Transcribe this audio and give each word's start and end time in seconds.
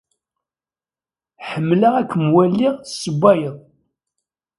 Ḥemmleɣ 1.49 1.93
ad 1.97 2.07
kem-waliɣ 2.11 2.75
tessewwayed. 2.77 3.55